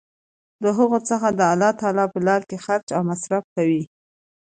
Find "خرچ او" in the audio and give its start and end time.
2.65-3.01